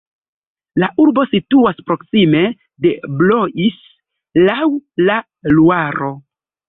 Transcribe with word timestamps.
La 0.83 0.87
urbo 1.03 1.25
situas 1.33 1.83
proksime 1.89 2.41
de 2.85 2.95
Blois 3.19 3.79
laŭ 4.49 4.59
la 5.11 5.19
Luaro. 5.59 6.11